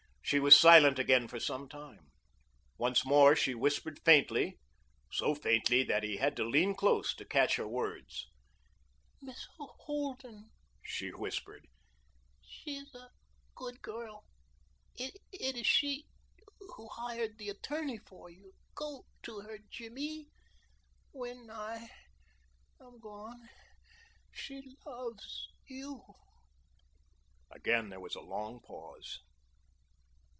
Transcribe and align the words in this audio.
She 0.23 0.39
was 0.39 0.55
silent 0.57 0.97
again 0.97 1.27
for 1.27 1.41
some 1.41 1.67
time. 1.67 2.09
Once 2.77 3.05
more 3.05 3.35
she 3.35 3.53
whispered 3.53 3.99
faintly, 4.05 4.57
so 5.11 5.35
faintly 5.35 5.83
that 5.83 6.03
he 6.03 6.15
had 6.17 6.37
to 6.37 6.45
lean 6.47 6.73
close 6.73 7.13
to 7.15 7.25
catch 7.25 7.57
her 7.57 7.67
words: 7.67 8.29
"Miss 9.21 9.45
Holden," 9.59 10.51
she 10.81 11.09
whispered, 11.09 11.65
"she 12.47 12.77
is 12.77 12.95
a 12.95 13.09
good 13.57 13.81
girl. 13.81 14.23
It 14.95 15.17
is 15.33 15.67
she 15.67 16.05
who 16.77 16.87
hired 16.87 17.37
the 17.37 17.49
attorney 17.49 17.97
for 17.97 18.29
you. 18.29 18.53
Go 18.73 19.03
to 19.23 19.41
her 19.41 19.57
Jimmy 19.69 20.29
when 21.11 21.49
I 21.51 21.89
am 22.79 23.01
gone 23.01 23.49
she 24.31 24.77
loves 24.85 25.49
you." 25.65 26.01
Again 27.51 27.89
there 27.89 27.99
was 27.99 28.15
a 28.15 28.21
long 28.21 28.61
pause. 28.61 29.19